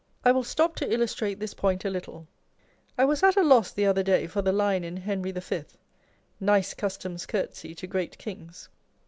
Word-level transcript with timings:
I 0.25 0.31
will 0.31 0.41
stop 0.43 0.75
to 0.77 0.91
illustrate 0.91 1.39
this 1.39 1.53
point 1.53 1.85
a 1.85 1.89
little. 1.91 2.27
I 2.97 3.05
was 3.05 3.21
at 3.21 3.37
a 3.37 3.43
loss 3.43 3.71
the 3.71 3.85
other 3.85 4.01
day 4.01 4.25
for 4.25 4.41
the 4.41 4.51
line 4.51 4.83
in 4.83 4.97
Henry 4.97 5.31
V. 5.31 5.39
â€" 5.39 5.65
Nice 6.39 6.73
customs 6.73 7.27
curtesy 7.27 7.75
to 7.77 7.85
great 7.85 8.17
kings. 8.17 8.67